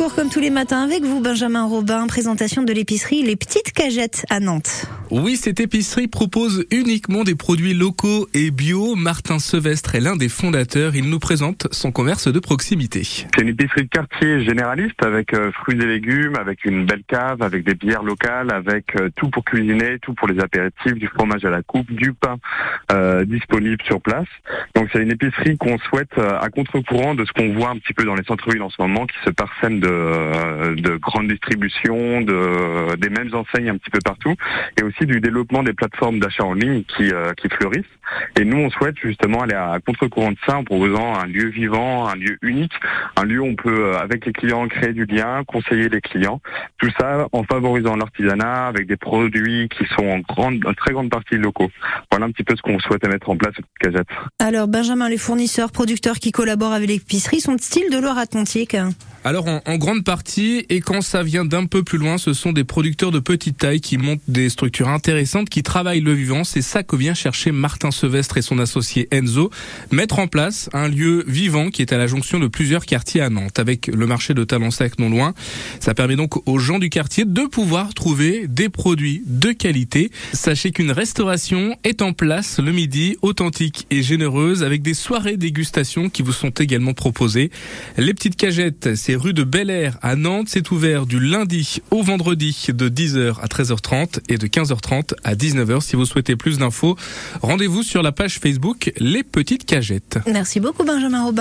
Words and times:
concours 0.00 0.14
comme 0.14 0.30
tous 0.30 0.40
les 0.40 0.48
matins 0.48 0.82
avec 0.82 1.02
vous, 1.02 1.20
Benjamin 1.20 1.66
Robin. 1.66 2.06
Présentation 2.06 2.62
de 2.62 2.72
l'épicerie 2.72 3.22
Les 3.22 3.36
Petites 3.36 3.72
Cagettes 3.72 4.24
à 4.30 4.40
Nantes. 4.40 4.86
Oui, 5.10 5.36
cette 5.36 5.60
épicerie 5.60 6.06
propose 6.06 6.64
uniquement 6.70 7.22
des 7.22 7.34
produits 7.34 7.74
locaux 7.74 8.26
et 8.32 8.50
bio. 8.50 8.94
Martin 8.94 9.38
Sevestre 9.38 9.96
est 9.96 10.00
l'un 10.00 10.16
des 10.16 10.28
fondateurs. 10.28 10.96
Il 10.96 11.10
nous 11.10 11.18
présente 11.18 11.66
son 11.72 11.92
commerce 11.92 12.32
de 12.32 12.38
proximité. 12.38 13.02
C'est 13.02 13.42
une 13.42 13.48
épicerie 13.48 13.82
de 13.82 13.88
quartier 13.88 14.44
généraliste 14.44 15.04
avec 15.04 15.34
euh, 15.34 15.50
fruits 15.52 15.76
et 15.82 15.86
légumes, 15.86 16.36
avec 16.36 16.64
une 16.64 16.86
belle 16.86 17.02
cave, 17.06 17.42
avec 17.42 17.64
des 17.64 17.74
bières 17.74 18.04
locales, 18.04 18.54
avec 18.54 18.96
euh, 18.96 19.10
tout 19.16 19.28
pour 19.28 19.44
cuisiner, 19.44 19.98
tout 20.00 20.14
pour 20.14 20.28
les 20.28 20.40
apéritifs, 20.40 20.94
du 20.94 21.08
fromage 21.08 21.44
à 21.44 21.50
la 21.50 21.62
coupe, 21.62 21.90
du 21.92 22.14
pain 22.14 22.36
euh, 22.92 23.24
disponible 23.24 23.82
sur 23.84 24.00
place. 24.00 24.28
Donc 24.74 24.88
c'est 24.92 25.02
une 25.02 25.10
épicerie 25.10 25.56
qu'on 25.58 25.78
souhaite 25.78 26.16
euh, 26.18 26.38
à 26.40 26.48
contre-courant 26.50 27.14
de 27.14 27.24
ce 27.24 27.32
qu'on 27.32 27.52
voit 27.52 27.70
un 27.70 27.76
petit 27.76 27.92
peu 27.92 28.04
dans 28.04 28.14
les 28.14 28.24
centres-villes 28.24 28.62
en 28.62 28.70
ce 28.70 28.80
moment, 28.80 29.06
qui 29.06 29.16
se 29.24 29.30
parsèment 29.30 29.80
de, 29.80 29.89
de 29.90 30.96
grandes 30.96 31.28
distributions, 31.28 32.20
de, 32.20 32.96
des 32.96 33.08
mêmes 33.08 33.34
enseignes 33.34 33.70
un 33.70 33.76
petit 33.76 33.90
peu 33.90 34.00
partout, 34.04 34.34
et 34.78 34.82
aussi 34.82 35.06
du 35.06 35.20
développement 35.20 35.62
des 35.62 35.72
plateformes 35.72 36.18
d'achat 36.18 36.44
en 36.44 36.54
ligne 36.54 36.82
qui, 36.84 37.10
euh, 37.12 37.32
qui 37.34 37.48
fleurissent. 37.48 37.84
Et 38.38 38.44
nous, 38.44 38.58
on 38.58 38.70
souhaite 38.70 38.96
justement 38.98 39.42
aller 39.42 39.54
à 39.54 39.78
contre-courant 39.84 40.32
de 40.32 40.36
ça 40.46 40.56
en 40.56 40.64
proposant 40.64 41.14
un 41.14 41.26
lieu 41.26 41.48
vivant, 41.48 42.08
un 42.08 42.16
lieu 42.16 42.36
unique, 42.42 42.72
un 43.16 43.24
lieu 43.24 43.40
où 43.40 43.46
on 43.46 43.54
peut, 43.54 43.84
euh, 43.84 43.98
avec 43.98 44.26
les 44.26 44.32
clients, 44.32 44.66
créer 44.68 44.92
du 44.92 45.04
lien, 45.04 45.42
conseiller 45.44 45.88
les 45.88 46.00
clients. 46.00 46.40
Tout 46.78 46.90
ça 46.98 47.26
en 47.32 47.44
favorisant 47.44 47.96
l'artisanat 47.96 48.66
avec 48.66 48.86
des 48.86 48.96
produits 48.96 49.68
qui 49.68 49.84
sont 49.96 50.06
en 50.06 50.18
grande, 50.20 50.64
en 50.66 50.74
très 50.74 50.92
grande 50.92 51.10
partie 51.10 51.36
locaux. 51.36 51.70
Voilà 52.10 52.26
un 52.26 52.30
petit 52.30 52.44
peu 52.44 52.56
ce 52.56 52.62
qu'on 52.62 52.78
souhaitait 52.78 53.08
mettre 53.08 53.30
en 53.30 53.36
place 53.36 53.54
à 53.58 53.62
Cagette. 53.84 54.08
Alors, 54.38 54.68
Benjamin, 54.68 55.08
les 55.08 55.18
fournisseurs, 55.18 55.72
producteurs 55.72 56.16
qui 56.16 56.32
collaborent 56.32 56.72
avec 56.72 56.88
l'épicerie 56.88 57.40
sont-ils 57.40 57.90
de 57.90 57.98
Loire-Atlantique 57.98 58.76
Alors 59.22 59.48
en, 59.48 59.60
en, 59.66 59.76
grande 59.76 60.02
partie, 60.02 60.64
et 60.70 60.80
quand 60.80 61.02
ça 61.02 61.22
vient 61.22 61.44
d'un 61.44 61.66
peu 61.66 61.82
plus 61.82 61.98
loin, 61.98 62.16
ce 62.16 62.32
sont 62.32 62.52
des 62.52 62.64
producteurs 62.64 63.10
de 63.10 63.18
petite 63.18 63.58
taille 63.58 63.82
qui 63.82 63.98
montent 63.98 64.22
des 64.28 64.48
structures 64.48 64.88
intéressantes, 64.88 65.50
qui 65.50 65.62
travaillent 65.62 66.00
le 66.00 66.14
vivant. 66.14 66.42
C'est 66.42 66.62
ça 66.62 66.82
que 66.82 66.96
vient 66.96 67.12
chercher 67.12 67.52
Martin 67.52 67.90
Sevestre 67.90 68.38
et 68.38 68.42
son 68.42 68.58
associé 68.58 69.08
Enzo, 69.10 69.50
mettre 69.90 70.20
en 70.20 70.26
place 70.26 70.70
un 70.72 70.88
lieu 70.88 71.22
vivant 71.26 71.68
qui 71.68 71.82
est 71.82 71.92
à 71.92 71.98
la 71.98 72.06
jonction 72.06 72.38
de 72.38 72.46
plusieurs 72.46 72.86
quartiers 72.86 73.20
à 73.20 73.28
Nantes, 73.28 73.58
avec 73.58 73.88
le 73.88 74.06
marché 74.06 74.32
de 74.32 74.42
Talensac 74.42 74.98
non 74.98 75.10
loin. 75.10 75.34
Ça 75.80 75.92
permet 75.92 76.16
donc 76.16 76.48
aux 76.48 76.58
gens 76.58 76.78
du 76.78 76.88
quartier 76.88 77.26
de 77.26 77.42
pouvoir 77.42 77.92
trouver 77.92 78.46
des 78.48 78.70
produits 78.70 79.22
de 79.26 79.52
qualité. 79.52 80.10
Sachez 80.32 80.70
qu'une 80.70 80.92
restauration 80.92 81.76
est 81.84 82.00
en 82.00 82.14
place 82.14 82.58
le 82.58 82.72
midi, 82.72 83.18
authentique 83.20 83.86
et 83.90 84.02
généreuse, 84.02 84.62
avec 84.62 84.80
des 84.80 84.94
soirées 84.94 85.36
dégustation 85.36 86.08
qui 86.08 86.22
vous 86.22 86.32
sont 86.32 86.48
également 86.50 86.94
proposées. 86.94 87.50
Les 87.98 88.14
petites 88.14 88.36
cagettes, 88.36 88.94
c'est 89.10 89.16
rue 89.16 89.32
de 89.32 89.42
Bel 89.42 89.70
Air 89.70 89.98
à 90.02 90.14
Nantes. 90.14 90.46
C'est 90.50 90.70
ouvert 90.70 91.04
du 91.04 91.18
lundi 91.18 91.82
au 91.90 92.00
vendredi 92.00 92.68
de 92.68 92.88
10h 92.88 93.40
à 93.40 93.46
13h30 93.48 94.20
et 94.28 94.38
de 94.38 94.46
15h30 94.46 95.14
à 95.24 95.34
19h. 95.34 95.80
Si 95.80 95.96
vous 95.96 96.04
souhaitez 96.04 96.36
plus 96.36 96.58
d'infos, 96.58 96.94
rendez-vous 97.42 97.82
sur 97.82 98.02
la 98.02 98.12
page 98.12 98.38
Facebook 98.38 98.92
Les 98.98 99.24
Petites 99.24 99.66
Cagettes. 99.66 100.20
Merci 100.32 100.60
beaucoup 100.60 100.84
Benjamin 100.84 101.24
Robin. 101.24 101.38